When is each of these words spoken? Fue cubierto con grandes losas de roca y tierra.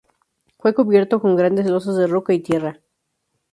Fue 0.57 0.73
cubierto 0.73 1.21
con 1.21 1.35
grandes 1.35 1.67
losas 1.69 1.95
de 1.95 2.07
roca 2.07 2.33
y 2.33 2.39
tierra. 2.39 2.79